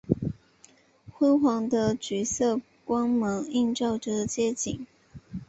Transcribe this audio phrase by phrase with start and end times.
[1.13, 4.87] 昏黄的橘色光芒映照着街景